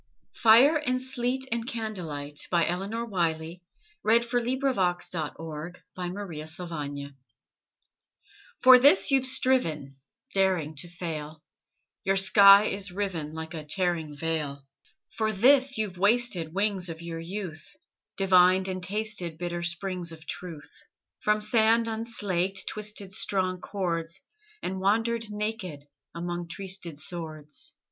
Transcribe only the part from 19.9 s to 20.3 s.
of